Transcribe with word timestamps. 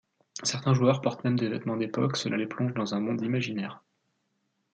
Certains 0.41 0.73
joueurs 0.73 0.99
portent 1.01 1.23
même 1.25 1.37
des 1.37 1.47
vêtements 1.47 1.77
d’époque, 1.77 2.17
cela 2.17 2.35
les 2.35 2.47
plonge 2.47 2.73
dans 2.73 2.95
un 2.95 2.99
monde 2.99 3.21
imaginaire. 3.21 3.83